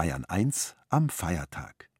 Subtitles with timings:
[0.00, 1.90] Bayern 1 am Feiertag.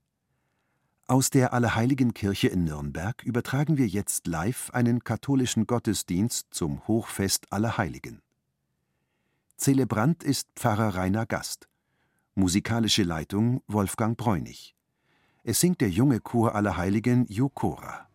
[1.06, 8.22] Aus der Allerheiligenkirche in Nürnberg übertragen wir jetzt live einen katholischen Gottesdienst zum Hochfest Allerheiligen.
[9.58, 11.68] Zelebrant ist Pfarrer Rainer Gast.
[12.34, 14.74] Musikalische Leitung Wolfgang Bräunig.
[15.44, 18.08] Es singt der junge Chor Allerheiligen Jokora.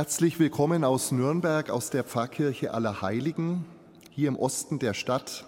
[0.00, 3.66] Herzlich willkommen aus Nürnberg, aus der Pfarrkirche Allerheiligen.
[4.08, 5.44] Hier im Osten der Stadt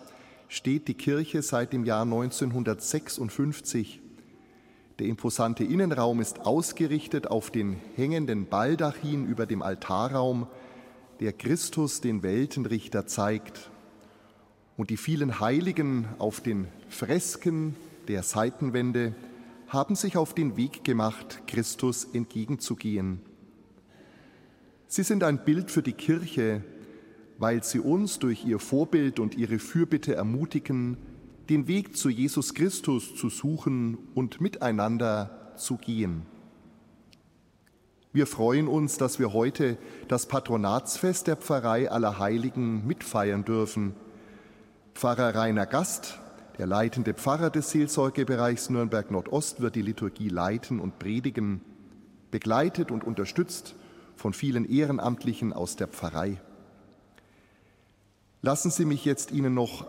[0.46, 4.02] steht die Kirche seit dem Jahr 1956.
[4.98, 10.46] Der imposante Innenraum ist ausgerichtet auf den hängenden Baldachin über dem Altarraum,
[11.20, 13.70] der Christus den Weltenrichter zeigt.
[14.76, 17.74] Und die vielen Heiligen auf den Fresken
[18.06, 19.14] der Seitenwände
[19.68, 23.31] haben sich auf den Weg gemacht, Christus entgegenzugehen.
[24.94, 26.62] Sie sind ein Bild für die Kirche,
[27.38, 30.98] weil sie uns durch ihr Vorbild und ihre Fürbitte ermutigen,
[31.48, 36.26] den Weg zu Jesus Christus zu suchen und miteinander zu gehen.
[38.12, 43.94] Wir freuen uns, dass wir heute das Patronatsfest der Pfarrei aller Heiligen mitfeiern dürfen.
[44.94, 46.20] Pfarrer Rainer Gast,
[46.58, 51.62] der leitende Pfarrer des Seelsorgebereichs Nürnberg Nordost, wird die Liturgie leiten und predigen,
[52.30, 53.74] begleitet und unterstützt
[54.22, 56.40] von vielen Ehrenamtlichen aus der Pfarrei.
[58.40, 59.84] Lassen Sie mich jetzt Ihnen noch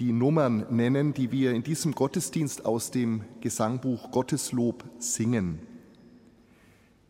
[0.00, 5.60] die Nummern nennen, die wir in diesem Gottesdienst aus dem Gesangbuch Gotteslob singen.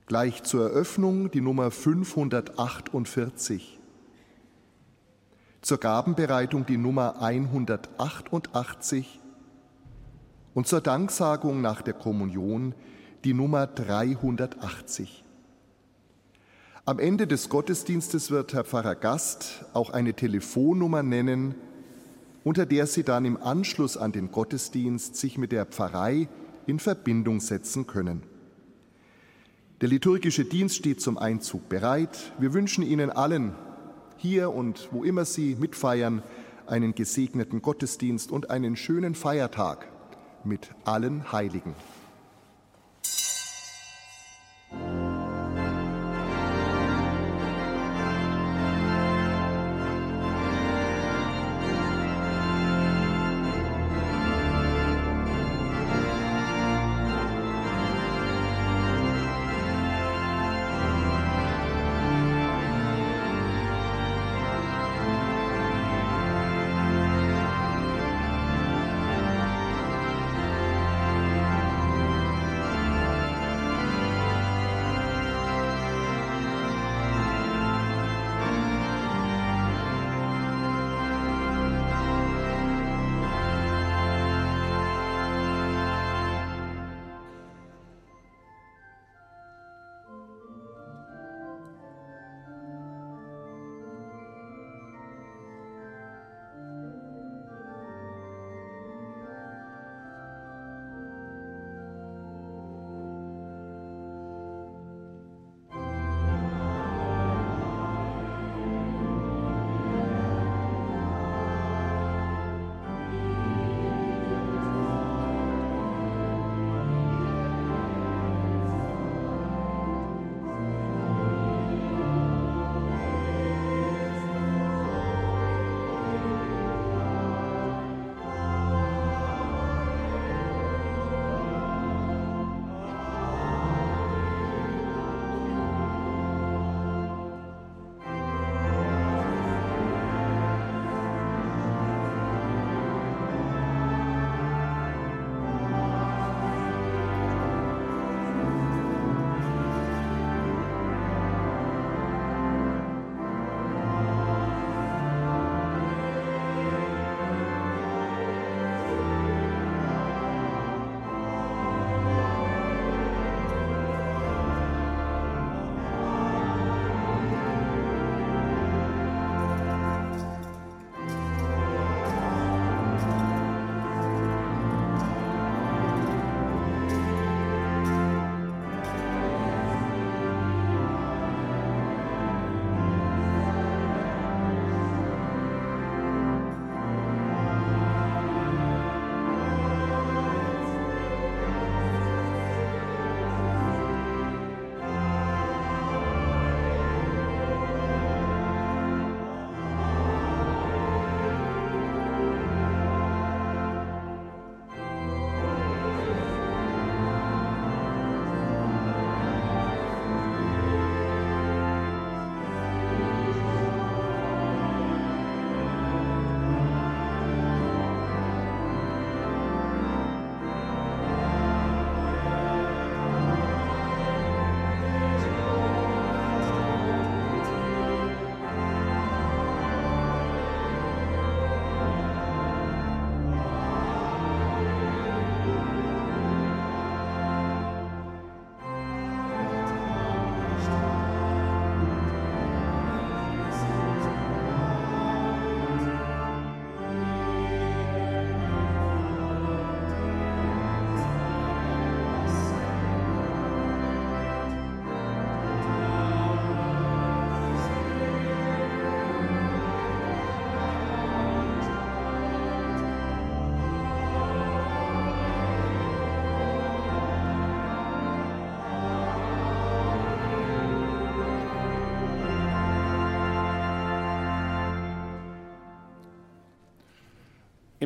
[0.04, 3.80] Gleich zur Eröffnung die Nummer 548.
[5.62, 9.20] Zur Gabenbereitung die Nummer 188
[10.52, 12.74] und zur Danksagung nach der Kommunion
[13.24, 15.24] die Nummer 380.
[16.88, 21.54] Am Ende des Gottesdienstes wird Herr Pfarrer Gast auch eine Telefonnummer nennen,
[22.44, 26.30] unter der Sie dann im Anschluss an den Gottesdienst sich mit der Pfarrei
[26.66, 28.22] in Verbindung setzen können.
[29.82, 32.32] Der liturgische Dienst steht zum Einzug bereit.
[32.38, 33.52] Wir wünschen Ihnen allen
[34.16, 36.22] hier und wo immer Sie mitfeiern
[36.66, 39.86] einen gesegneten Gottesdienst und einen schönen Feiertag
[40.42, 41.74] mit allen Heiligen.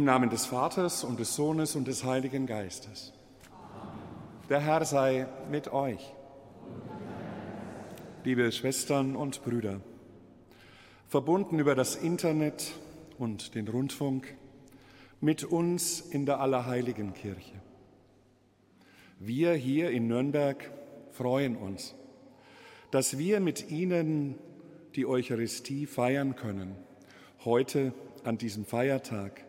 [0.03, 3.13] Im Namen des Vaters und des Sohnes und des Heiligen Geistes.
[4.49, 6.13] Der Herr sei mit euch.
[8.25, 9.81] Liebe Schwestern und Brüder,
[11.07, 12.73] verbunden über das Internet
[13.17, 14.35] und den Rundfunk,
[15.21, 17.55] mit uns in der Allerheiligen Kirche.
[19.21, 20.69] Wir hier in Nürnberg
[21.13, 21.95] freuen uns,
[22.91, 24.35] dass wir mit Ihnen
[24.97, 26.75] die Eucharistie feiern können,
[27.45, 27.95] heute
[28.25, 29.45] an diesem Feiertag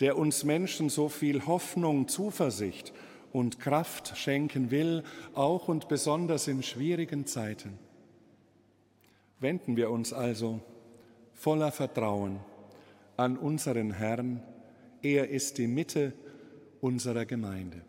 [0.00, 2.92] der uns Menschen so viel Hoffnung, Zuversicht
[3.32, 5.04] und Kraft schenken will,
[5.34, 7.78] auch und besonders in schwierigen Zeiten.
[9.38, 10.60] Wenden wir uns also
[11.34, 12.40] voller Vertrauen
[13.16, 14.42] an unseren Herrn.
[15.02, 16.12] Er ist die Mitte
[16.80, 17.82] unserer Gemeinde.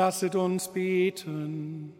[0.00, 1.92] Lasset uns beten.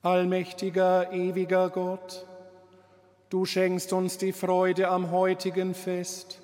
[0.00, 2.24] Allmächtiger, ewiger Gott,
[3.28, 6.40] du schenkst uns die Freude am heutigen Fest,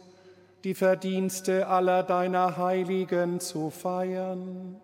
[0.64, 4.80] die Verdienste aller deiner Heiligen zu feiern.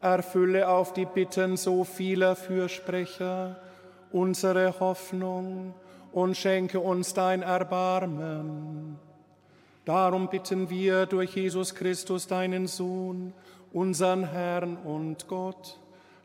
[0.00, 3.60] Erfülle auf die Bitten so vieler Fürsprecher
[4.10, 5.74] unsere Hoffnung
[6.12, 8.98] und schenke uns dein Erbarmen
[9.90, 13.32] Darum bitten wir durch Jesus Christus, deinen Sohn,
[13.72, 15.80] unseren Herrn und Gott,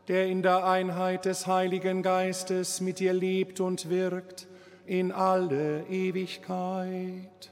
[0.06, 4.46] der in der Einheit des Heiligen Geistes mit dir lebt und wirkt
[4.86, 7.50] in alle Ewigkeit.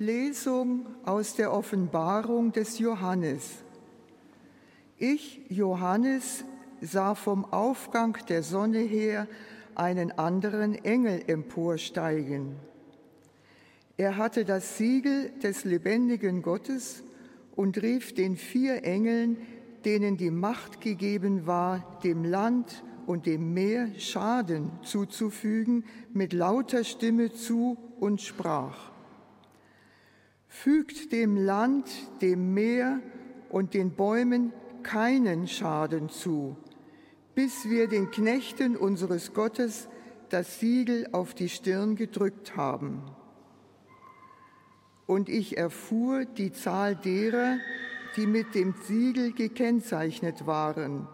[0.00, 3.63] Lesung aus der Offenbarung des Johannes.
[4.98, 6.44] Ich, Johannes,
[6.80, 9.26] sah vom Aufgang der Sonne her
[9.74, 12.56] einen anderen Engel emporsteigen.
[13.96, 17.02] Er hatte das Siegel des lebendigen Gottes
[17.56, 19.36] und rief den vier Engeln,
[19.84, 27.32] denen die Macht gegeben war, dem Land und dem Meer Schaden zuzufügen, mit lauter Stimme
[27.32, 28.92] zu und sprach,
[30.48, 31.90] Fügt dem Land,
[32.22, 33.00] dem Meer
[33.50, 34.52] und den Bäumen
[34.84, 36.56] keinen Schaden zu,
[37.34, 39.88] bis wir den Knechten unseres Gottes
[40.30, 43.02] das Siegel auf die Stirn gedrückt haben.
[45.06, 47.58] Und ich erfuhr die Zahl derer,
[48.16, 51.08] die mit dem Siegel gekennzeichnet waren.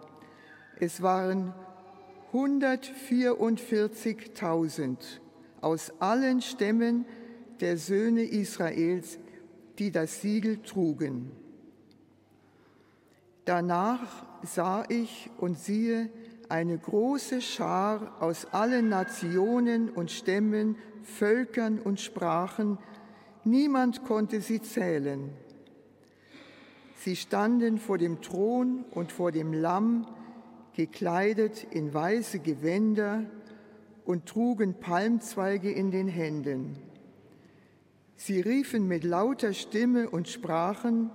[0.78, 1.52] Es waren
[2.32, 4.98] 144.000
[5.60, 7.04] aus allen Stämmen
[7.60, 9.18] der Söhne Israels,
[9.78, 11.32] die das Siegel trugen.
[13.50, 16.08] Danach sah ich und siehe
[16.48, 22.78] eine große Schar aus allen Nationen und Stämmen, Völkern und Sprachen,
[23.42, 25.30] niemand konnte sie zählen.
[26.94, 30.06] Sie standen vor dem Thron und vor dem Lamm,
[30.76, 33.24] gekleidet in weiße Gewänder
[34.04, 36.76] und trugen Palmzweige in den Händen.
[38.14, 41.10] Sie riefen mit lauter Stimme und sprachen,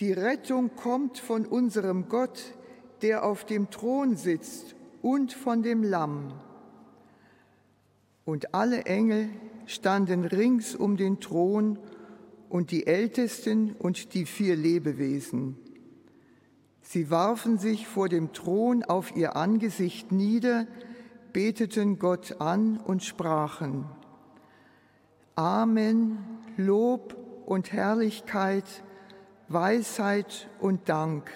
[0.00, 2.54] die Rettung kommt von unserem Gott,
[3.02, 6.32] der auf dem Thron sitzt und von dem Lamm.
[8.24, 9.30] Und alle Engel
[9.66, 11.78] standen rings um den Thron
[12.48, 15.56] und die Ältesten und die vier Lebewesen.
[16.80, 20.66] Sie warfen sich vor dem Thron auf ihr Angesicht nieder,
[21.32, 23.84] beteten Gott an und sprachen,
[25.34, 26.18] Amen,
[26.56, 28.82] Lob und Herrlichkeit,
[29.48, 31.30] Weisheit und Dank,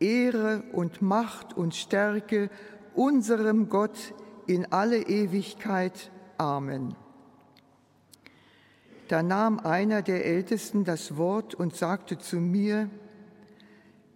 [0.00, 2.50] Ehre und Macht und Stärke
[2.94, 4.14] unserem Gott
[4.46, 6.10] in alle Ewigkeit.
[6.38, 6.96] Amen.
[9.06, 12.90] Da nahm einer der Ältesten das Wort und sagte zu mir,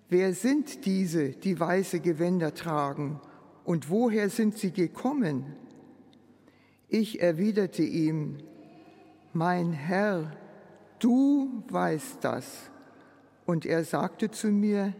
[0.08, 3.20] Wer sind diese, die weiße Gewänder tragen,
[3.64, 5.56] und woher sind sie gekommen?
[6.88, 8.38] Ich erwiderte ihm,
[9.32, 10.36] Mein Herr,
[10.98, 12.70] du weißt das.
[13.46, 14.94] Und er sagte zu mir,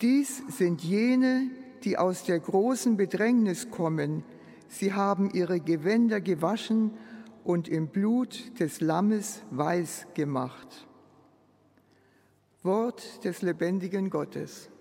[0.00, 1.50] dies sind jene,
[1.84, 4.24] die aus der großen Bedrängnis kommen.
[4.68, 6.92] Sie haben ihre Gewänder gewaschen
[7.44, 10.86] und im Blut des Lammes weiß gemacht.
[12.62, 14.71] Wort des lebendigen Gottes.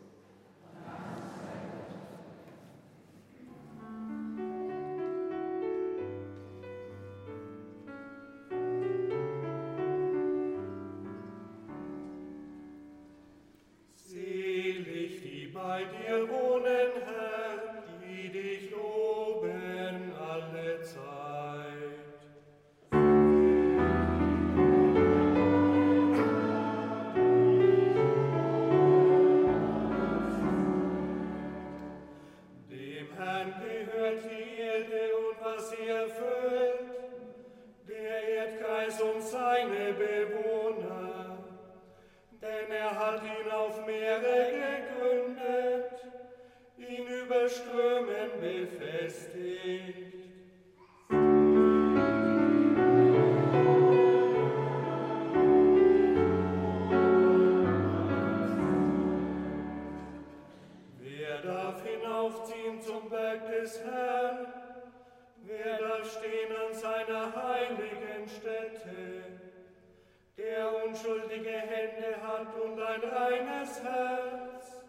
[72.92, 74.84] Ein reines Herz,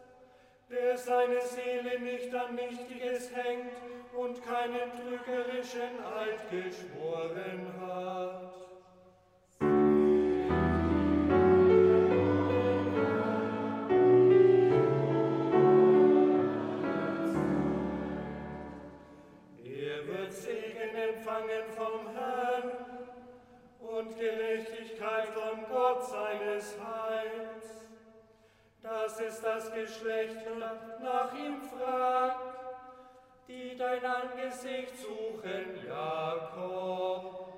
[0.68, 3.70] der seine Seele nicht an Nichtiges hängt
[4.16, 8.54] und keinen trügerischen Eid geschworen hat.
[19.64, 22.72] Er wird Segen empfangen vom Herrn
[23.78, 27.01] und Gerechtigkeit von Gott seines Heils.
[29.14, 30.38] Das ist das Geschlecht,
[31.02, 32.40] nach ihm fragt
[33.46, 37.51] die dein Angesicht suchen, Jakob.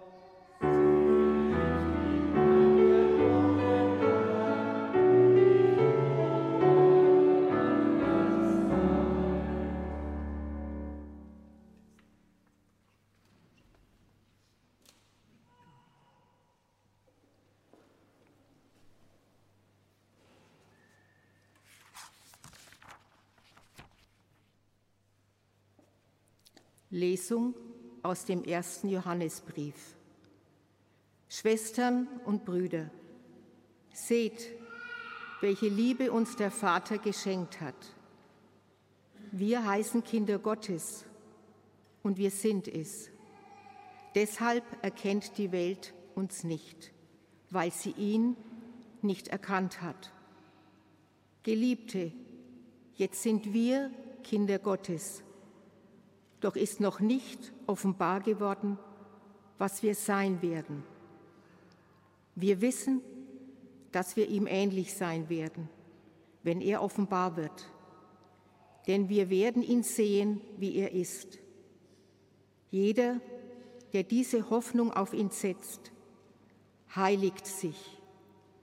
[26.95, 27.57] Lesung
[28.05, 29.97] aus dem ersten Johannesbrief.
[31.29, 32.89] Schwestern und Brüder,
[33.93, 34.53] seht,
[35.41, 37.75] welche Liebe uns der Vater geschenkt hat.
[39.33, 41.05] Wir heißen Kinder Gottes
[42.05, 43.11] und wir sind es.
[44.15, 46.93] Deshalb erkennt die Welt uns nicht,
[47.51, 48.37] weil sie ihn
[49.03, 50.13] nicht erkannt hat.
[51.43, 52.13] Geliebte,
[52.95, 53.91] jetzt sind wir
[54.23, 55.24] Kinder Gottes
[56.45, 58.79] doch ist noch nicht offenbar geworden,
[59.57, 60.85] was wir sein werden.
[62.35, 63.01] Wir wissen,
[63.93, 65.71] dass wir ihm ähnlich sein werden,
[66.43, 67.71] wenn er offenbar wird.
[68.87, 71.39] Denn wir werden ihn sehen, wie er ist.
[72.71, 73.21] Jeder,
[73.95, 75.93] der diese Hoffnung auf ihn setzt,
[76.95, 77.99] heiligt sich,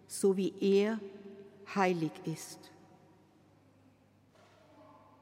[0.05, 0.99] so wie er
[1.73, 2.59] heilig ist.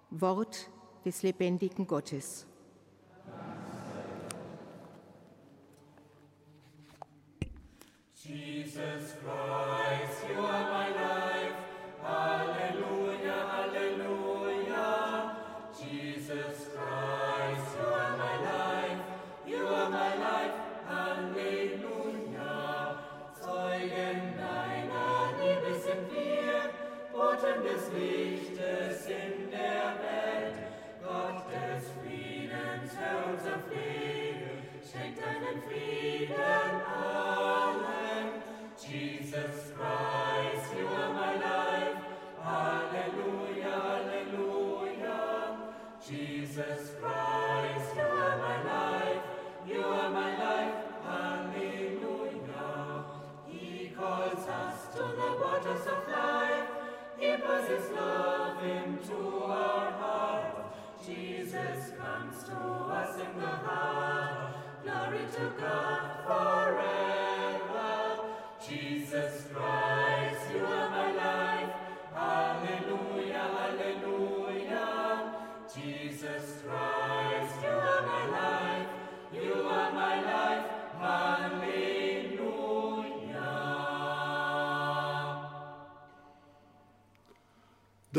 [0.10, 0.70] Wort
[1.06, 2.49] des lebendigen Gottes.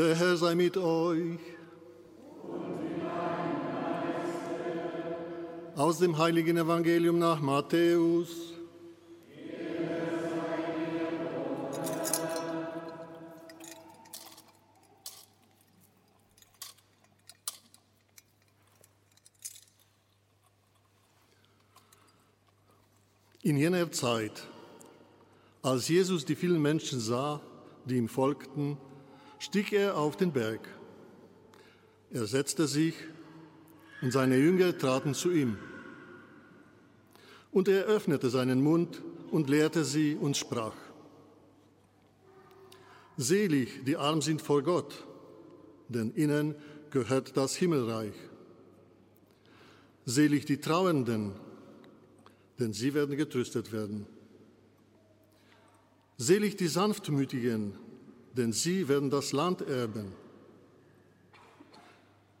[0.01, 1.37] Der Herr sei mit euch.
[5.75, 8.55] Aus dem heiligen Evangelium nach Matthäus.
[23.43, 24.47] In jener Zeit,
[25.61, 27.39] als Jesus die vielen Menschen sah,
[27.85, 28.79] die ihm folgten,
[29.41, 30.61] stieg er auf den Berg.
[32.11, 32.93] Er setzte sich
[34.01, 35.57] und seine Jünger traten zu ihm.
[37.51, 39.01] Und er öffnete seinen Mund
[39.31, 40.75] und lehrte sie und sprach,
[43.17, 45.05] Selig, die arm sind vor Gott,
[45.89, 46.55] denn ihnen
[46.91, 48.13] gehört das Himmelreich.
[50.05, 51.33] Selig die Trauernden,
[52.59, 54.05] denn sie werden getröstet werden.
[56.17, 57.73] Selig die Sanftmütigen,
[58.37, 60.13] denn sie werden das Land erben.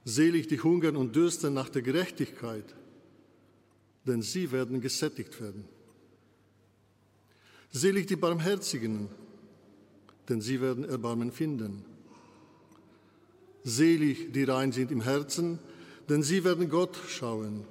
[0.03, 2.75] Selig die hungern und dürsten nach der Gerechtigkeit,
[4.07, 5.65] denn sie werden gesättigt werden.
[7.71, 9.09] Selig die Barmherzigen,
[10.27, 11.85] denn sie werden Erbarmen finden.
[13.63, 15.59] Selig die rein sind im Herzen,
[16.09, 17.65] denn sie werden Gott schauen.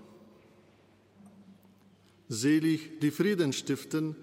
[2.29, 4.15] Selig die Frieden stiften,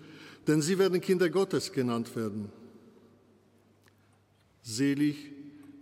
[0.47, 2.49] denn sie werden Kinder Gottes genannt werden.
[4.69, 5.15] Selig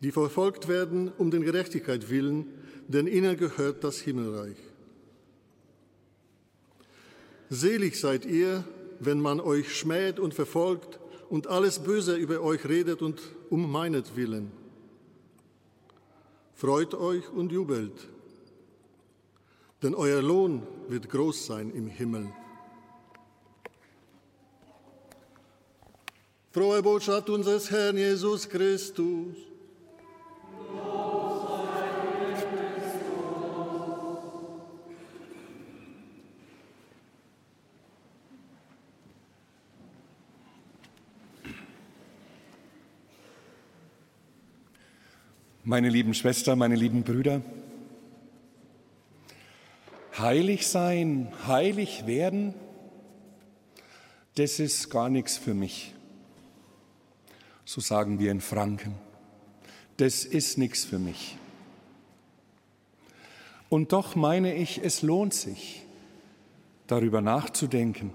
[0.02, 2.46] die verfolgt werden um den Gerechtigkeit willen,
[2.88, 4.58] denn ihnen gehört das Himmelreich.
[7.50, 8.64] Selig seid ihr,
[9.00, 13.20] wenn man euch schmäht und verfolgt und alles Böse über euch redet und
[13.50, 14.52] um meinetwillen.
[16.54, 18.08] Freut euch und jubelt,
[19.82, 22.30] denn euer Lohn wird groß sein im Himmel.
[26.56, 29.36] Frohe Botschaft unseres Herrn Jesus Christus.
[45.66, 47.42] Meine lieben Schwestern, meine lieben Brüder,
[50.18, 52.54] heilig sein, heilig werden,
[54.36, 55.92] das ist gar nichts für mich.
[57.66, 58.96] So sagen wir in Franken.
[59.98, 61.38] Das ist nichts für mich.
[63.70, 65.84] Und doch meine ich, es lohnt sich,
[66.88, 68.14] darüber nachzudenken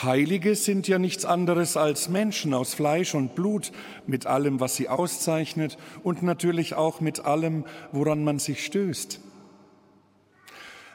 [0.00, 3.72] Heilige sind ja nichts anderes als Menschen aus Fleisch und Blut,
[4.06, 9.20] mit allem, was sie auszeichnet und natürlich auch mit allem, woran man sich stößt.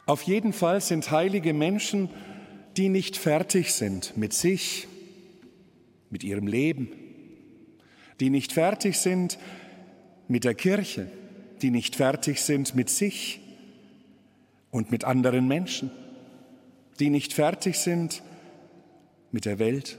[0.05, 2.09] Auf jeden Fall sind heilige Menschen,
[2.75, 4.87] die nicht fertig sind mit sich,
[6.09, 6.89] mit ihrem Leben,
[8.19, 9.37] die nicht fertig sind
[10.27, 11.11] mit der Kirche,
[11.61, 13.39] die nicht fertig sind mit sich
[14.71, 15.91] und mit anderen Menschen,
[16.99, 18.23] die nicht fertig sind
[19.31, 19.97] mit der Welt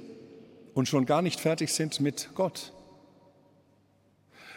[0.75, 2.73] und schon gar nicht fertig sind mit Gott.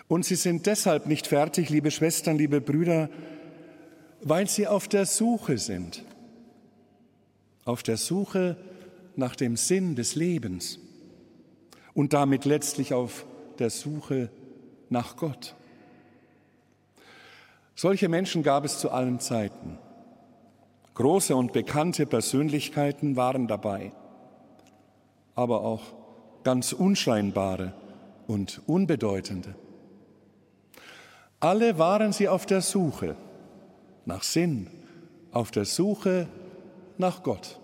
[0.07, 3.09] Und sie sind deshalb nicht fertig, liebe Schwestern, liebe Brüder,
[4.21, 6.03] weil sie auf der Suche sind,
[7.63, 8.57] auf der Suche
[9.15, 10.79] nach dem Sinn des Lebens
[11.93, 13.25] und damit letztlich auf
[13.59, 14.29] der Suche
[14.89, 15.55] nach Gott.
[17.75, 19.77] Solche Menschen gab es zu allen Zeiten.
[20.93, 23.91] Große und bekannte Persönlichkeiten waren dabei
[25.35, 25.81] aber auch
[26.43, 27.73] ganz unscheinbare
[28.27, 29.55] und unbedeutende.
[31.39, 33.15] Alle waren sie auf der Suche
[34.05, 34.67] nach Sinn,
[35.31, 36.27] auf der Suche
[36.97, 37.59] nach Gott.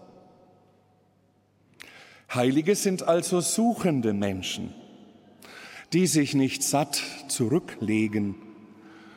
[2.33, 4.73] Heilige sind also suchende Menschen,
[5.93, 8.35] die sich nicht satt zurücklegen,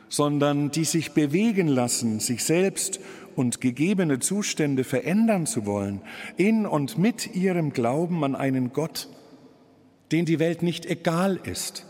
[0.07, 2.99] sondern die sich bewegen lassen, sich selbst
[3.35, 6.01] und gegebene Zustände verändern zu wollen,
[6.37, 9.09] in und mit ihrem Glauben an einen Gott,
[10.11, 11.85] den die Welt nicht egal ist.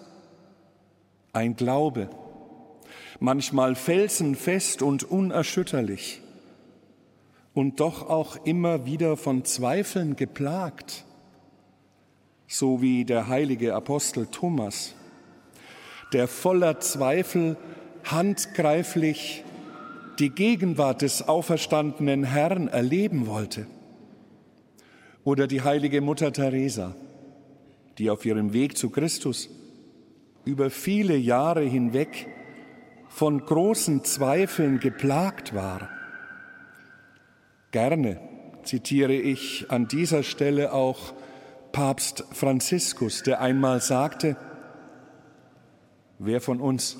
[1.34, 2.10] Ein Glaube,
[3.20, 6.22] manchmal felsenfest und unerschütterlich
[7.54, 11.06] und doch auch immer wieder von Zweifeln geplagt,
[12.52, 14.94] so wie der heilige Apostel Thomas,
[16.12, 17.56] der voller Zweifel
[18.04, 19.46] handgreiflich
[20.20, 23.68] die Gegenwart des auferstandenen Herrn erleben wollte.
[25.24, 26.94] Oder die heilige Mutter Teresa,
[27.98, 29.50] die auf ihrem Weg zu Christus
[30.44, 32.28] über viele Jahre hinweg
[33.08, 35.90] von großen Zweifeln geplagt war.
[37.72, 38.20] Gerne
[38.64, 41.14] zitiere ich an dieser Stelle auch
[41.72, 44.36] Papst Franziskus, der einmal sagte,
[46.20, 46.98] wer von uns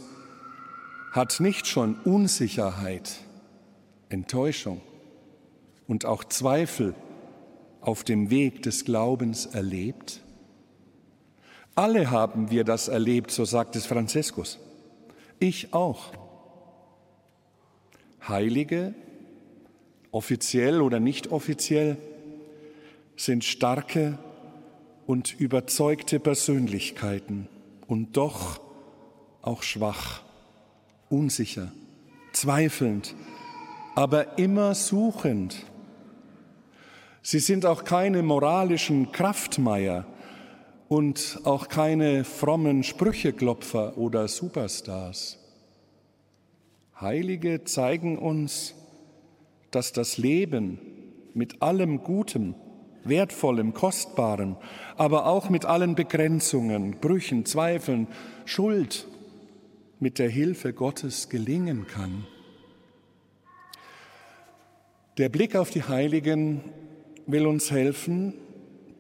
[1.12, 3.18] hat nicht schon Unsicherheit,
[4.10, 4.82] Enttäuschung
[5.88, 6.96] und auch Zweifel
[7.82, 10.22] auf dem Weg des Glaubens erlebt?
[11.76, 14.60] Alle haben wir das erlebt, so sagt es Franziskus.
[15.40, 16.12] Ich auch.
[18.28, 18.94] Heilige,
[20.12, 21.98] offiziell oder nicht offiziell,
[23.16, 24.18] sind starke
[25.12, 27.50] und überzeugte Persönlichkeiten
[27.86, 28.62] und doch
[29.42, 30.22] auch schwach
[31.10, 31.74] unsicher,
[32.32, 33.14] zweifelnd,
[33.94, 35.66] aber immer suchend.
[37.22, 40.06] Sie sind auch keine moralischen Kraftmeier
[40.88, 45.38] und auch keine frommen Sprücheklopfer oder Superstars.
[47.02, 48.76] Heilige zeigen uns,
[49.72, 50.80] dass das Leben
[51.34, 52.56] mit allem Guten,
[53.04, 54.58] Wertvollem, Kostbarem,
[54.98, 58.08] aber auch mit allen Begrenzungen, Brüchen, Zweifeln,
[58.46, 59.08] Schuld
[60.00, 62.26] mit der Hilfe Gottes gelingen kann.
[65.18, 66.62] Der Blick auf die Heiligen
[67.28, 68.34] will uns helfen,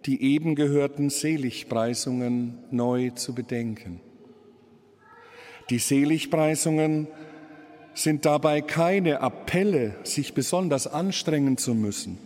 [0.05, 4.01] die eben gehörten Seligpreisungen neu zu bedenken.
[5.69, 7.07] Die Seligpreisungen
[7.93, 12.17] sind dabei keine Appelle, sich besonders anstrengen zu müssen,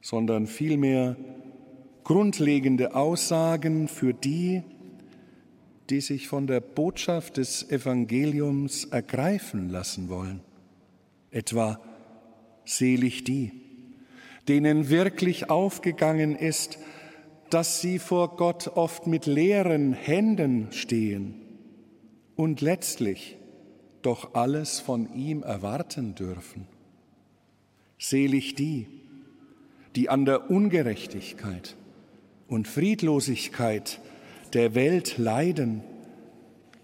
[0.00, 1.16] sondern vielmehr
[2.04, 4.62] grundlegende Aussagen für die,
[5.90, 10.40] die sich von der Botschaft des Evangeliums ergreifen lassen wollen.
[11.30, 11.80] Etwa
[12.64, 13.52] selig die,
[14.48, 16.78] denen wirklich aufgegangen ist,
[17.50, 21.34] dass sie vor Gott oft mit leeren Händen stehen
[22.36, 23.36] und letztlich
[24.02, 26.66] doch alles von ihm erwarten dürfen.
[27.98, 28.86] Selig die,
[29.96, 31.76] die an der Ungerechtigkeit
[32.48, 34.00] und Friedlosigkeit
[34.52, 35.82] der Welt leiden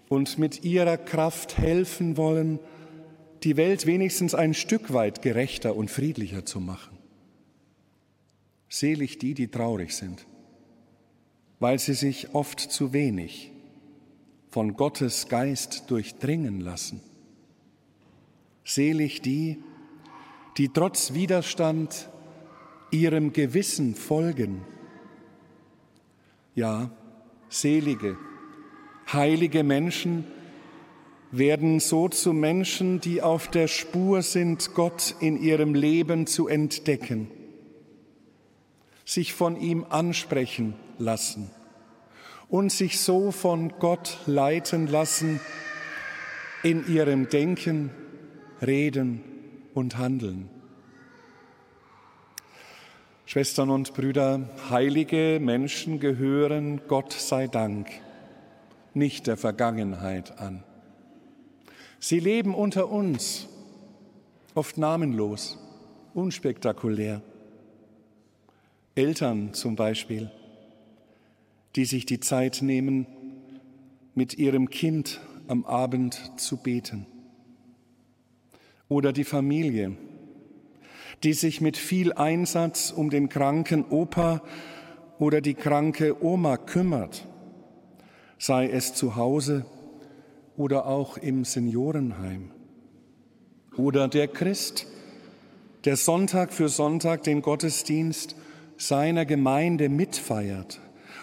[0.09, 2.59] und mit ihrer Kraft helfen wollen,
[3.43, 6.97] die Welt wenigstens ein Stück weit gerechter und friedlicher zu machen.
[8.69, 10.25] Selig die, die traurig sind,
[11.59, 13.51] weil sie sich oft zu wenig
[14.49, 17.01] von Gottes Geist durchdringen lassen.
[18.63, 19.61] Selig die,
[20.57, 22.09] die trotz Widerstand
[22.91, 24.61] ihrem Gewissen folgen.
[26.55, 26.89] Ja,
[27.49, 28.17] selige,
[29.11, 30.25] heilige Menschen
[31.31, 37.29] werden so zu Menschen, die auf der Spur sind, Gott in ihrem Leben zu entdecken,
[39.05, 41.49] sich von ihm ansprechen lassen
[42.49, 45.39] und sich so von Gott leiten lassen
[46.63, 47.91] in ihrem Denken,
[48.61, 49.21] Reden
[49.73, 50.49] und Handeln.
[53.29, 57.89] Schwestern und Brüder, heilige Menschen gehören Gott sei Dank
[58.93, 60.63] nicht der Vergangenheit an.
[61.99, 63.49] Sie leben unter uns,
[64.55, 65.57] oft namenlos,
[66.13, 67.21] unspektakulär.
[68.95, 70.31] Eltern zum Beispiel,
[71.75, 73.07] die sich die Zeit nehmen,
[74.15, 77.05] mit ihrem Kind am Abend zu beten.
[78.87, 79.97] Oder die Familie,
[81.23, 84.41] die sich mit viel Einsatz um den kranken Opa
[85.19, 87.25] oder die kranke Oma kümmert,
[88.37, 89.65] sei es zu Hause
[90.55, 92.51] oder auch im Seniorenheim.
[93.75, 94.87] Oder der Christ,
[95.85, 98.35] der Sonntag für Sonntag den Gottesdienst
[98.77, 100.79] seiner Gemeinde mitfeiert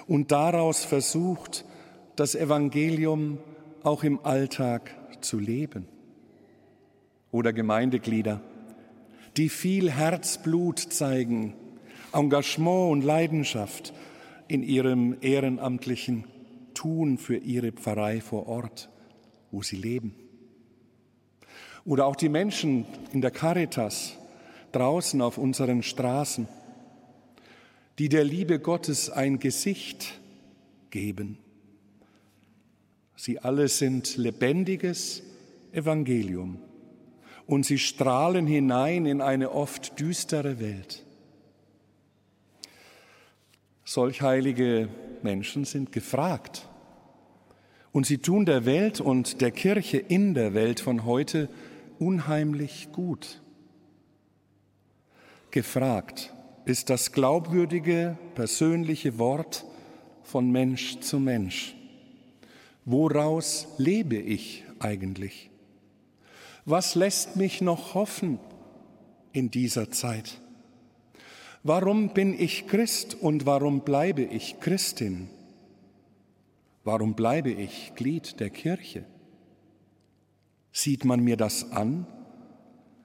[0.06, 1.64] und daraus versucht,
[2.16, 3.38] das Evangelium
[3.82, 5.86] auch im Alltag zu leben.
[7.30, 8.40] Oder Gemeindeglieder,
[9.36, 11.54] die viel Herzblut zeigen,
[12.12, 13.92] Engagement und Leidenschaft
[14.46, 16.24] in ihrem ehrenamtlichen
[16.74, 18.88] Tun für ihre Pfarrei vor Ort,
[19.50, 20.14] wo sie leben.
[21.84, 24.16] Oder auch die Menschen in der Caritas
[24.72, 26.48] draußen auf unseren Straßen,
[27.98, 30.20] die der Liebe Gottes ein Gesicht
[30.90, 31.38] geben.
[33.16, 35.22] Sie alle sind lebendiges
[35.72, 36.58] Evangelium
[37.46, 41.04] und sie strahlen hinein in eine oft düstere Welt.
[43.84, 44.88] Solch heilige
[45.22, 46.68] Menschen sind gefragt
[47.92, 51.48] und sie tun der Welt und der Kirche in der Welt von heute
[51.98, 53.40] unheimlich gut.
[55.50, 56.32] Gefragt
[56.64, 59.64] ist das glaubwürdige, persönliche Wort
[60.22, 61.76] von Mensch zu Mensch.
[62.84, 65.50] Woraus lebe ich eigentlich?
[66.66, 68.38] Was lässt mich noch hoffen
[69.32, 70.40] in dieser Zeit?
[71.62, 75.28] Warum bin ich Christ und warum bleibe ich Christin?
[76.84, 79.04] Warum bleibe ich Glied der Kirche?
[80.72, 82.06] Sieht man mir das an,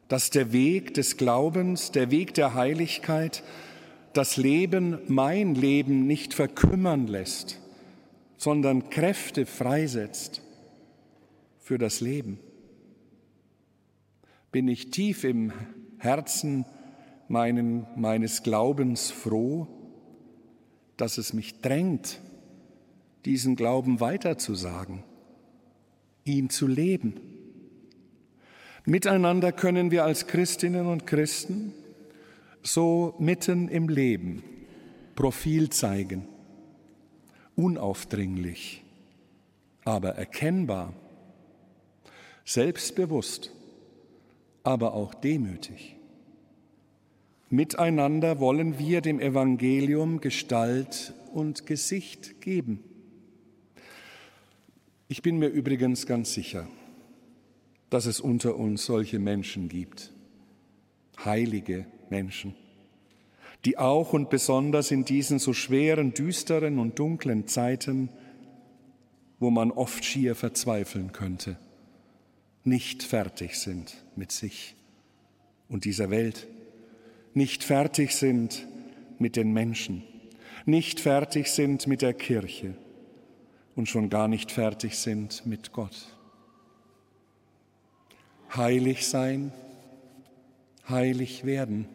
[0.07, 3.43] dass der Weg des Glaubens, der Weg der Heiligkeit,
[4.13, 7.59] das Leben, mein Leben nicht verkümmern lässt,
[8.37, 10.41] sondern Kräfte freisetzt
[11.59, 12.39] für das Leben?
[14.51, 15.51] Bin ich tief im
[15.97, 16.65] Herzen
[17.27, 19.67] meinen, meines Glaubens froh,
[20.97, 22.19] dass es mich drängt,
[23.25, 25.03] diesen Glauben weiterzusagen,
[26.23, 27.19] ihn zu leben.
[28.85, 31.73] Miteinander können wir als Christinnen und Christen
[32.63, 34.43] so mitten im Leben
[35.15, 36.27] Profil zeigen,
[37.55, 38.83] unaufdringlich,
[39.83, 40.93] aber erkennbar,
[42.45, 43.51] selbstbewusst
[44.63, 45.95] aber auch demütig.
[47.49, 52.83] Miteinander wollen wir dem Evangelium Gestalt und Gesicht geben.
[55.07, 56.67] Ich bin mir übrigens ganz sicher,
[57.89, 60.11] dass es unter uns solche Menschen gibt,
[61.25, 62.53] heilige Menschen,
[63.65, 68.09] die auch und besonders in diesen so schweren, düsteren und dunklen Zeiten,
[69.39, 71.57] wo man oft schier verzweifeln könnte,
[72.63, 74.75] nicht fertig sind mit sich
[75.67, 76.47] und dieser Welt,
[77.33, 78.67] nicht fertig sind
[79.17, 80.03] mit den Menschen,
[80.65, 82.75] nicht fertig sind mit der Kirche,
[83.79, 86.13] und schon gar nicht fertig sind mit Gott.
[88.53, 89.53] Heilig sein,
[90.89, 91.87] heilig werden.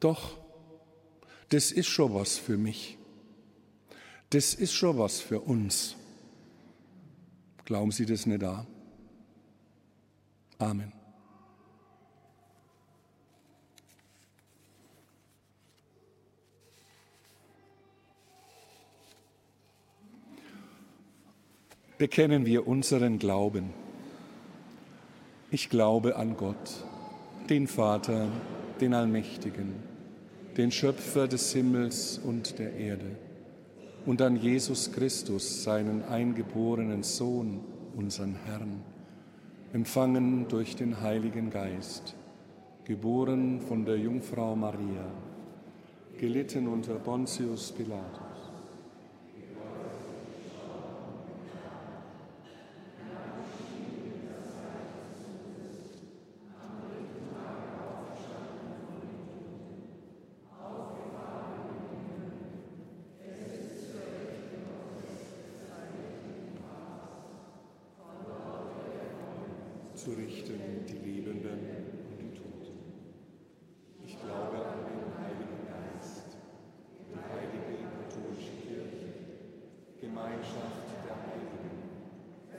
[0.00, 0.36] Doch,
[1.50, 2.98] das ist schon was für mich.
[4.30, 5.94] Das ist schon was für uns.
[7.64, 8.66] Glauben Sie das nicht da?
[10.58, 10.92] Amen.
[21.98, 23.72] Bekennen wir unseren Glauben.
[25.50, 26.84] Ich glaube an Gott,
[27.48, 28.28] den Vater,
[28.80, 29.74] den Allmächtigen,
[30.56, 33.16] den Schöpfer des Himmels und der Erde
[34.06, 37.60] und an Jesus Christus, seinen eingeborenen Sohn,
[37.96, 38.82] unseren Herrn,
[39.74, 42.14] empfangen durch den Heiligen Geist,
[42.84, 45.10] geboren von der Jungfrau Maria,
[46.16, 48.34] gelitten unter Pontius Pilatus
[70.04, 71.60] zu richten, die Lebenden
[72.10, 72.76] und die Toten.
[74.04, 76.36] Ich glaube an den Heiligen Geist,
[77.08, 79.12] die heilige katholische Kirche,
[79.98, 81.80] Gemeinschaft der Heiligen,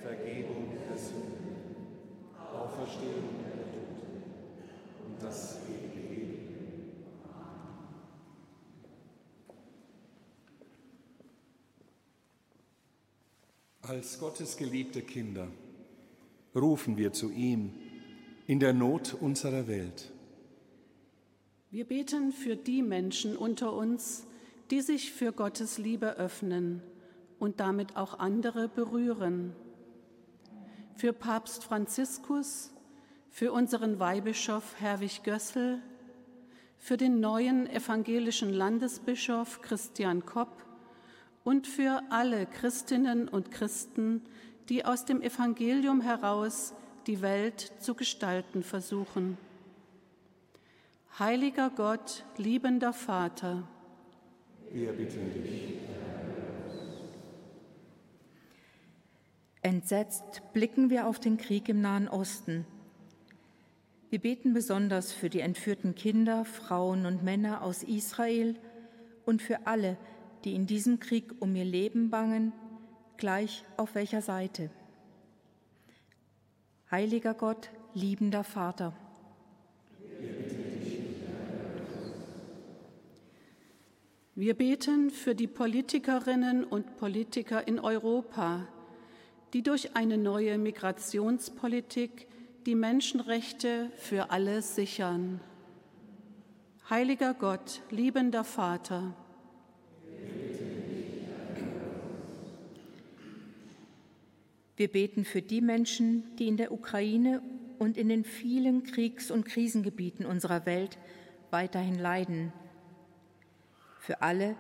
[0.02, 1.76] Vergebung der Sünden,
[2.52, 4.24] Auferstehung der Toten
[5.06, 6.46] und das ewige Leben.
[13.96, 15.48] Als Gottes geliebte Kinder
[16.54, 17.72] rufen wir zu ihm
[18.46, 20.12] in der Not unserer Welt.
[21.72, 24.28] Wir beten für die Menschen unter uns,
[24.70, 26.82] die sich für Gottes Liebe öffnen
[27.40, 29.56] und damit auch andere berühren.
[30.98, 32.72] Für Papst Franziskus,
[33.30, 35.82] für unseren Weihbischof Herwig Gössel,
[36.80, 40.65] für den neuen evangelischen Landesbischof Christian Kopp
[41.46, 44.24] und für alle Christinnen und Christen,
[44.68, 46.74] die aus dem Evangelium heraus
[47.08, 49.38] die Welt zu gestalten versuchen.
[51.18, 53.64] Heiliger Gott, liebender Vater,
[54.72, 55.76] wir bitten dich.
[59.62, 62.66] Entsetzt blicken wir auf den Krieg im Nahen Osten.
[64.10, 68.56] Wir beten besonders für die entführten Kinder, Frauen und Männer aus Israel
[69.26, 70.15] und für alle, die
[70.54, 72.54] in diesem Krieg um ihr Leben bangen
[73.18, 74.70] gleich auf welcher Seite.
[76.92, 78.94] Heiliger Gott, liebender Vater.
[84.36, 88.68] Wir beten für die Politikerinnen und Politiker in Europa,
[89.54, 92.28] die durch eine neue Migrationspolitik
[92.66, 95.40] die Menschenrechte für alle sichern.
[96.90, 99.16] Heiliger Gott, liebender Vater.
[104.78, 107.42] Wir beten für die Menschen, die in der Ukraine
[107.80, 110.98] und in den vielen Kriegs- und Krisengebieten unserer Welt
[111.50, 112.52] weiterhin leiden.
[114.00, 114.56] Für alle,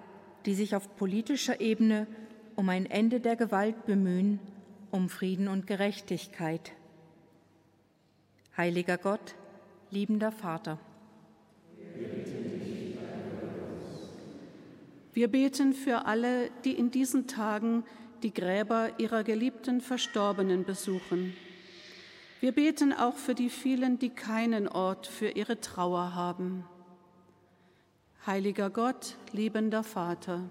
[0.46, 2.08] die sich auf politischer Ebene
[2.56, 4.40] um ein Ende der Gewalt bemühen,
[4.92, 6.72] um Frieden und Gerechtigkeit.
[8.56, 9.36] Heiliger Gott,
[9.92, 10.80] liebender Vater.
[15.14, 17.84] Wir beten für alle, die in diesen Tagen
[18.26, 21.38] die Gräber ihrer geliebten Verstorbenen besuchen.
[22.40, 26.66] Wir beten auch für die vielen, die keinen Ort für ihre Trauer haben.
[28.26, 30.50] Heiliger Gott, liebender Vater.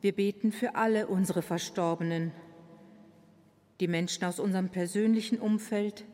[0.00, 2.32] Wir beten für alle unsere Verstorbenen,
[3.80, 6.06] die Menschen aus unserem persönlichen Umfeld,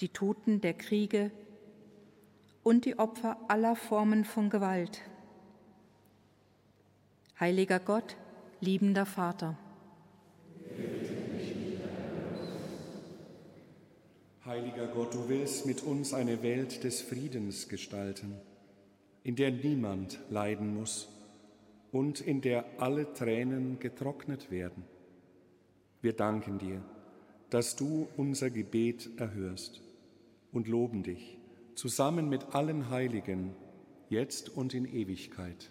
[0.00, 1.30] die Toten der Kriege
[2.62, 5.00] und die Opfer aller Formen von Gewalt.
[7.40, 8.16] Heiliger Gott,
[8.60, 9.56] liebender Vater.
[14.44, 18.34] Heiliger Gott, du willst mit uns eine Welt des Friedens gestalten,
[19.22, 21.06] in der niemand leiden muss
[21.92, 24.82] und in der alle Tränen getrocknet werden.
[26.02, 26.82] Wir danken dir,
[27.50, 29.80] dass du unser Gebet erhörst
[30.50, 31.38] und loben dich
[31.76, 33.54] zusammen mit allen Heiligen,
[34.08, 35.70] jetzt und in Ewigkeit.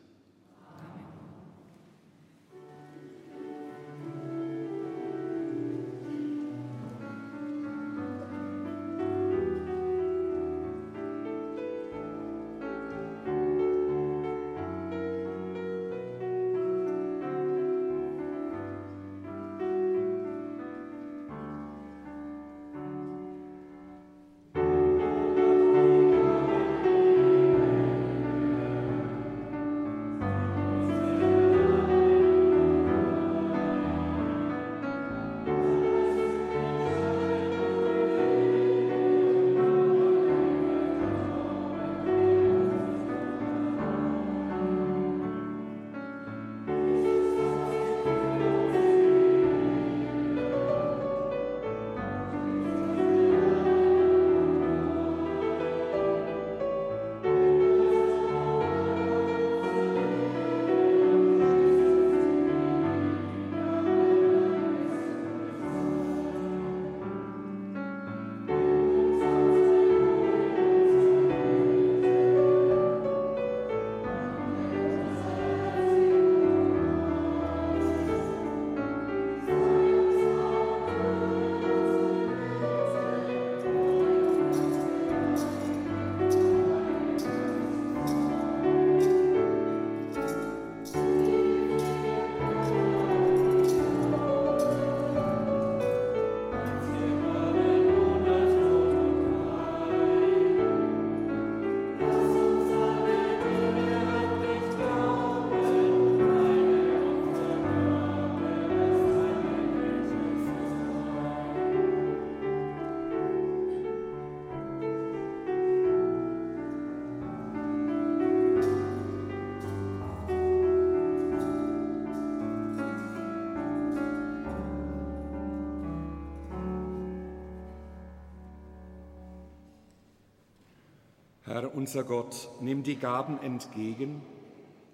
[131.58, 134.22] Herr unser Gott, nimm die Gaben entgegen,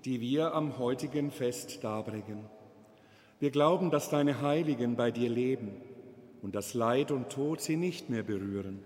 [0.05, 2.45] die wir am heutigen Fest darbringen.
[3.41, 5.73] Wir glauben, dass deine Heiligen bei dir leben
[6.41, 8.79] und dass Leid und Tod sie nicht mehr berühren.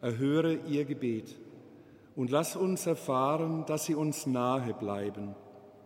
[0.00, 1.36] Erhöre ihr Gebet
[2.16, 5.36] und lass uns erfahren, dass sie uns nahe bleiben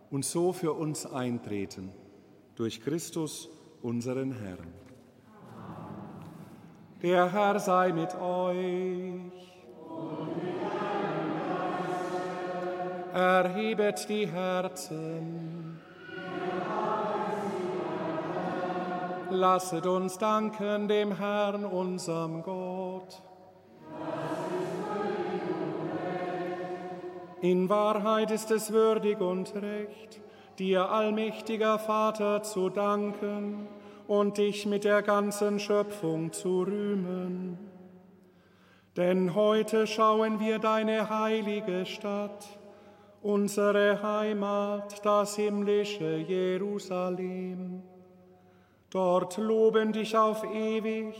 [0.09, 1.91] und so für uns eintreten.
[2.55, 3.49] Durch Christus,
[3.83, 4.73] unseren Herrn.
[7.03, 9.56] Der Herr sei mit euch.
[13.13, 15.79] Erhebet die Herzen.
[19.29, 23.21] Lasset uns danken dem Herrn, unserem Gott.
[27.41, 30.21] In Wahrheit ist es würdig und recht,
[30.57, 33.67] dir, allmächtiger Vater, zu danken
[34.07, 37.59] und dich mit der ganzen Schöpfung zu rühmen.
[38.95, 42.56] Denn heute schauen wir deine heilige Stadt,
[43.27, 47.83] unsere Heimat, das himmlische Jerusalem.
[48.89, 51.13] Dort loben dich auf ewig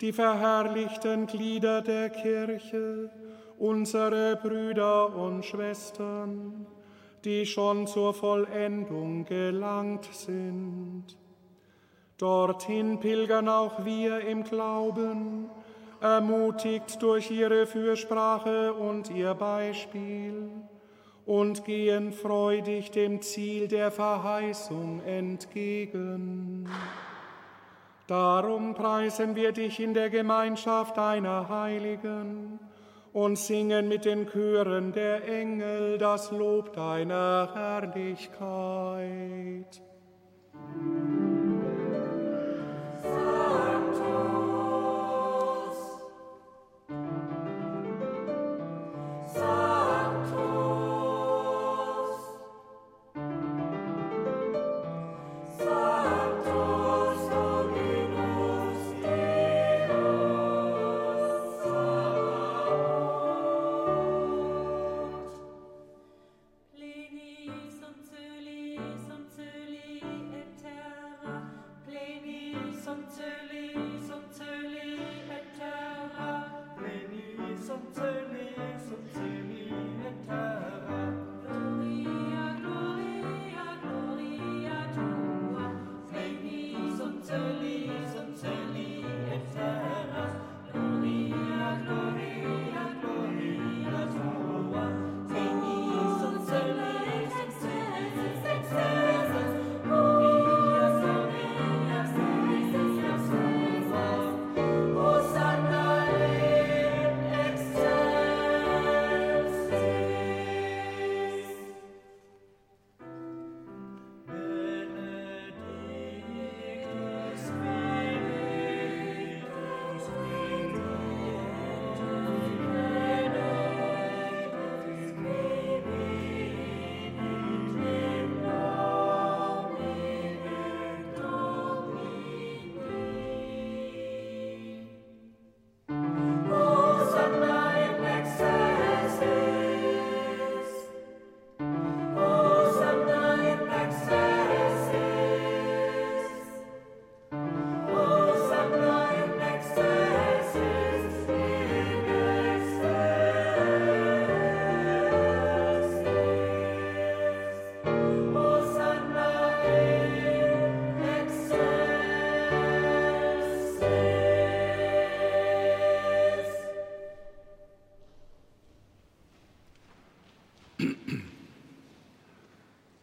[0.00, 3.10] die verherrlichten Glieder der Kirche,
[3.58, 6.68] unsere Brüder und Schwestern,
[7.24, 11.04] die schon zur Vollendung gelangt sind.
[12.16, 15.50] Dorthin pilgern auch wir im Glauben,
[16.00, 20.48] ermutigt durch ihre Fürsprache und ihr Beispiel,
[21.30, 26.68] und gehen freudig dem Ziel der Verheißung entgegen.
[28.08, 32.58] Darum preisen wir dich in der Gemeinschaft deiner Heiligen
[33.12, 38.30] und singen mit den Chören der Engel das Lob deiner Herrlichkeit.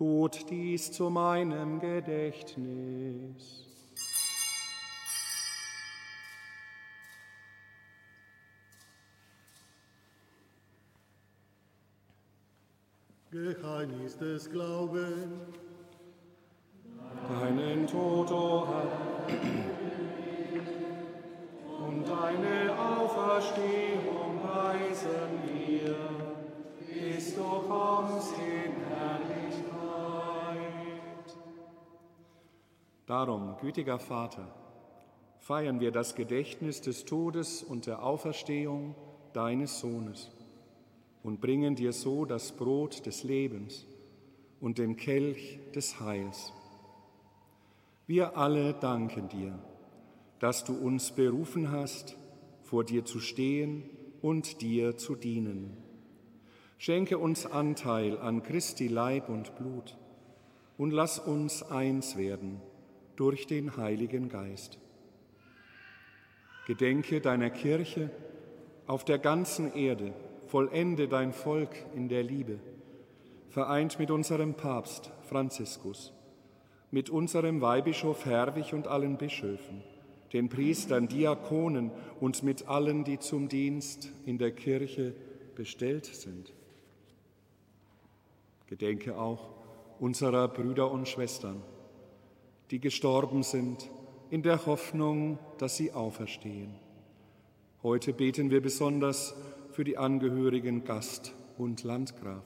[0.00, 3.66] Tut dies zu meinem Gedächtnis.
[13.30, 15.52] Geheimnis des Glaubens.
[17.28, 19.28] Deinen Tod, o Herr,
[21.86, 25.94] und deine Auferstehung preisen wir,
[26.88, 29.39] bis du kommst in Herrlichkeit.
[33.10, 34.46] Darum, gütiger Vater,
[35.40, 38.94] feiern wir das Gedächtnis des Todes und der Auferstehung
[39.32, 40.30] deines Sohnes
[41.24, 43.84] und bringen dir so das Brot des Lebens
[44.60, 46.52] und den Kelch des Heils.
[48.06, 49.58] Wir alle danken dir,
[50.38, 52.16] dass du uns berufen hast,
[52.62, 53.90] vor dir zu stehen
[54.22, 55.76] und dir zu dienen.
[56.78, 59.98] Schenke uns Anteil an Christi Leib und Blut
[60.78, 62.60] und lass uns eins werden
[63.16, 64.78] durch den Heiligen Geist.
[66.66, 68.10] Gedenke deiner Kirche
[68.86, 70.12] auf der ganzen Erde,
[70.46, 72.58] vollende dein Volk in der Liebe,
[73.48, 76.12] vereint mit unserem Papst Franziskus,
[76.90, 79.82] mit unserem Weihbischof Herwig und allen Bischöfen,
[80.32, 81.90] den Priestern, Diakonen
[82.20, 85.14] und mit allen, die zum Dienst in der Kirche
[85.54, 86.52] bestellt sind.
[88.66, 89.48] Gedenke auch
[89.98, 91.62] unserer Brüder und Schwestern,
[92.70, 93.90] die gestorben sind,
[94.30, 96.74] in der Hoffnung, dass sie auferstehen.
[97.82, 99.34] Heute beten wir besonders
[99.72, 102.44] für die Angehörigen Gast und Landgraf.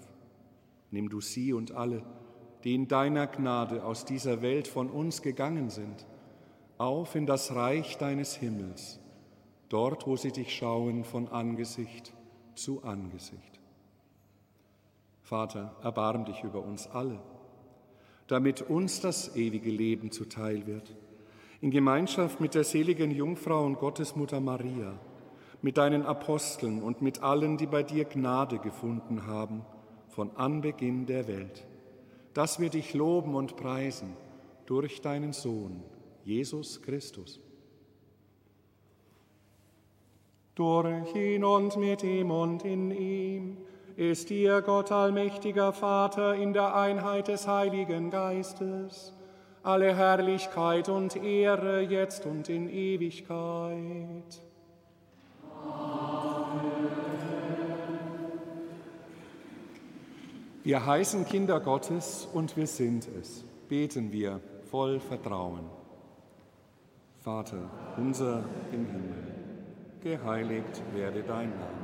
[0.90, 2.02] Nimm du sie und alle,
[2.62, 6.06] die in deiner Gnade aus dieser Welt von uns gegangen sind,
[6.78, 9.00] auf in das Reich deines Himmels,
[9.68, 12.14] dort, wo sie dich schauen von Angesicht
[12.54, 13.60] zu Angesicht.
[15.22, 17.20] Vater, erbarm dich über uns alle,
[18.34, 20.92] damit uns das ewige Leben zuteil wird,
[21.60, 24.98] in Gemeinschaft mit der seligen Jungfrau und Gottesmutter Maria,
[25.62, 29.64] mit deinen Aposteln und mit allen, die bei dir Gnade gefunden haben,
[30.08, 31.64] von Anbeginn der Welt,
[32.32, 34.16] dass wir dich loben und preisen
[34.66, 35.84] durch deinen Sohn,
[36.24, 37.38] Jesus Christus.
[40.56, 43.58] Durch ihn und mit ihm und in ihm
[43.96, 49.14] ist dir Gott allmächtiger Vater in der Einheit des Heiligen Geistes,
[49.62, 54.42] alle Herrlichkeit und Ehre jetzt und in Ewigkeit.
[60.64, 63.44] Wir heißen Kinder Gottes und wir sind es.
[63.68, 64.40] Beten wir
[64.70, 65.70] voll Vertrauen.
[67.20, 69.34] Vater unser im Himmel,
[70.02, 71.83] geheiligt werde dein Name.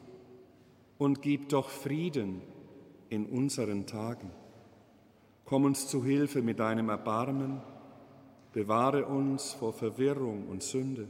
[1.01, 2.43] und gib doch Frieden
[3.09, 4.29] in unseren Tagen.
[5.45, 7.59] Komm uns zu Hilfe mit deinem Erbarmen,
[8.53, 11.07] bewahre uns vor Verwirrung und Sünde,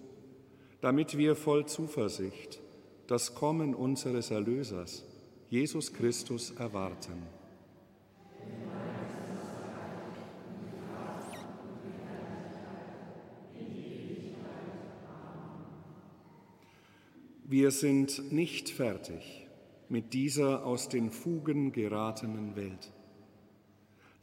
[0.79, 2.61] damit wir voll Zuversicht
[3.07, 5.03] das Kommen unseres Erlösers,
[5.49, 7.23] Jesus Christus, erwarten.
[17.43, 19.50] Wir sind nicht fertig
[19.91, 22.91] mit dieser aus den Fugen geratenen Welt.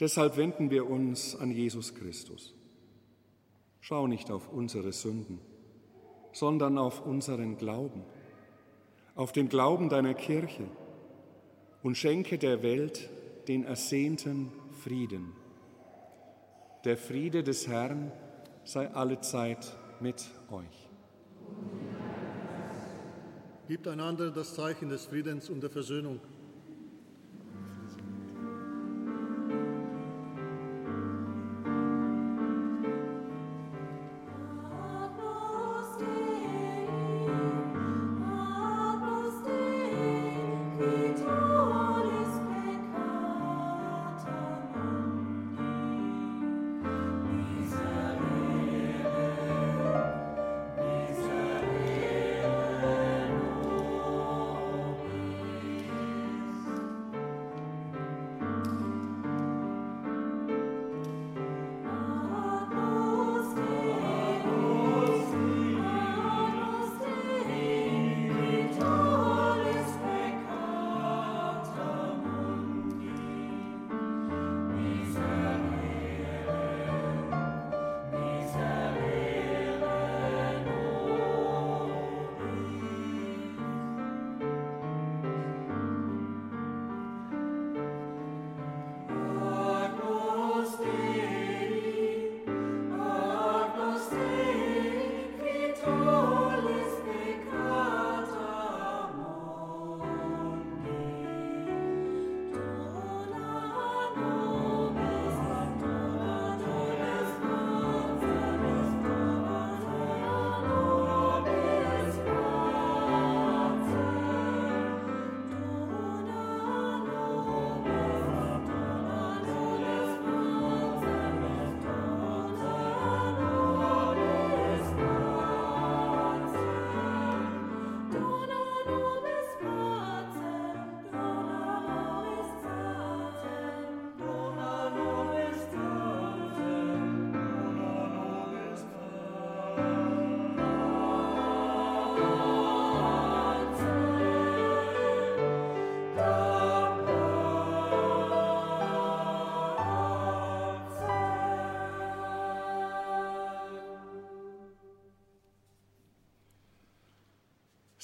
[0.01, 2.55] Deshalb wenden wir uns an Jesus Christus.
[3.81, 5.39] Schau nicht auf unsere Sünden,
[6.33, 8.03] sondern auf unseren Glauben
[9.19, 10.63] auf den Glauben deiner Kirche
[11.83, 13.11] und schenke der Welt
[13.49, 14.53] den ersehnten
[14.85, 15.33] Frieden.
[16.85, 18.13] Der Friede des Herrn
[18.63, 20.88] sei allezeit mit euch.
[23.69, 26.21] Gebt einander das Zeichen des Friedens und der Versöhnung.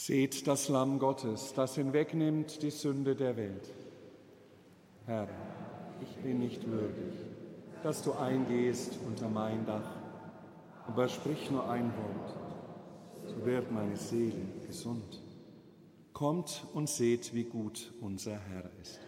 [0.06, 3.70] Seht das Lamm Gottes, das hinwegnimmt die Sünde der Welt.
[5.06, 5.26] Herr,
[6.02, 7.14] ich bin nicht würdig,
[7.82, 9.96] dass du eingehst unter mein Dach,
[10.86, 12.36] aber sprich nur ein Wort,
[13.24, 15.22] so wird meine Seele gesund.
[16.12, 19.00] Kommt und seht, wie gut unser Herr ist.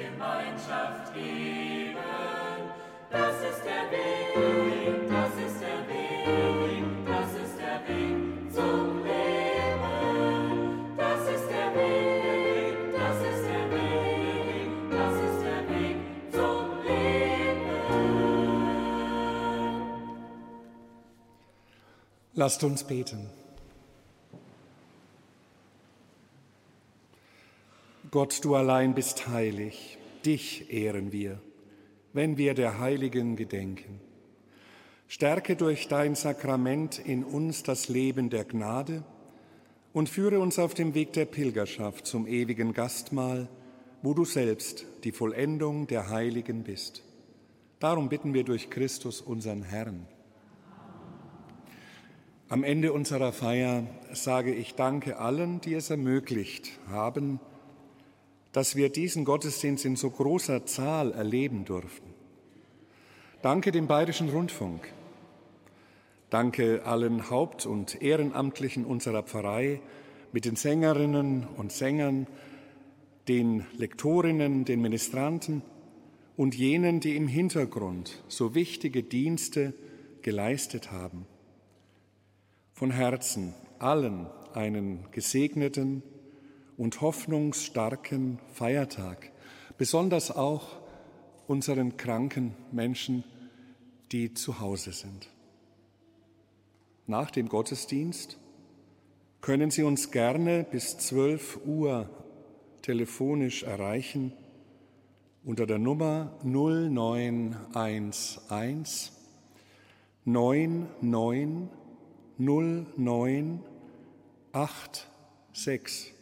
[0.00, 1.98] Gemeinschaft geben.
[3.10, 4.34] Das ist der Weg,
[5.08, 8.18] das ist der Weg, das ist der Weg
[8.50, 9.88] zum Leben.
[10.96, 15.98] Das ist der Weg, das ist der Weg, das ist der Weg
[16.32, 17.70] zum Leben.
[22.34, 23.28] Lasst uns beten.
[28.10, 31.40] Gott, du allein bist heilig, dich ehren wir,
[32.12, 34.00] wenn wir der Heiligen gedenken.
[35.06, 39.04] Stärke durch dein Sakrament in uns das Leben der Gnade
[39.92, 43.48] und führe uns auf dem Weg der Pilgerschaft zum ewigen Gastmahl,
[44.02, 47.04] wo du selbst die Vollendung der Heiligen bist.
[47.78, 50.08] Darum bitten wir durch Christus, unseren Herrn.
[52.48, 57.38] Am Ende unserer Feier sage ich Danke allen, die es ermöglicht haben,
[58.52, 62.14] dass wir diesen Gottesdienst in so großer Zahl erleben durften.
[63.42, 64.92] Danke dem Bayerischen Rundfunk.
[66.28, 69.80] Danke allen Haupt- und Ehrenamtlichen unserer Pfarrei
[70.32, 72.26] mit den Sängerinnen und Sängern,
[73.28, 75.62] den Lektorinnen, den Ministranten
[76.36, 79.74] und jenen, die im Hintergrund so wichtige Dienste
[80.22, 81.26] geleistet haben.
[82.72, 86.02] Von Herzen allen einen gesegneten,
[86.80, 89.30] und hoffnungsstarken Feiertag,
[89.76, 90.78] besonders auch
[91.46, 93.22] unseren kranken Menschen,
[94.12, 95.28] die zu Hause sind.
[97.06, 98.38] Nach dem Gottesdienst
[99.42, 102.08] können Sie uns gerne bis 12 Uhr
[102.80, 104.32] telefonisch erreichen
[105.44, 108.40] unter der Nummer 0911
[110.24, 111.68] 99
[112.38, 113.60] 09
[115.52, 116.19] 86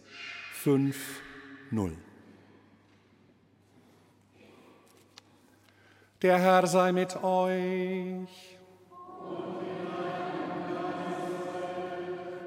[0.61, 1.22] 5
[1.70, 1.92] 0.
[6.20, 8.59] Der Herr sei mit euch.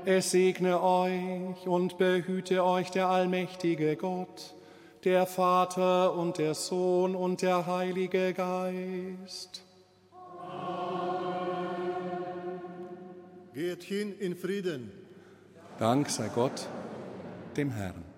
[0.04, 4.56] Es segne euch und behüte euch der allmächtige Gott,
[5.06, 9.64] der Vater und der Sohn und der Heilige Geist.
[13.54, 14.92] Geht hin in Frieden.
[15.80, 16.68] Dank sei Gott
[17.58, 18.11] dem Herrn.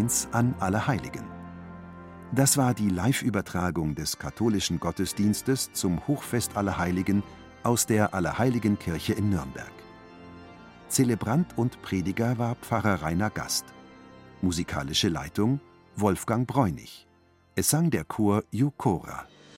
[0.00, 1.26] 1 an alle Heiligen.
[2.32, 7.22] Das war die Live-Übertragung des katholischen Gottesdienstes zum Hochfest Allerheiligen
[7.64, 9.72] aus der Allerheiligenkirche in Nürnberg.
[10.88, 13.66] Zelebrant und Prediger war Pfarrer Rainer Gast.
[14.40, 15.60] Musikalische Leitung
[15.96, 17.06] Wolfgang Bräunig.
[17.54, 19.26] Es sang der Chor Jukora.